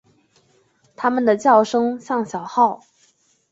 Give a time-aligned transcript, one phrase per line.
[0.95, 2.81] 它们的叫声像小号。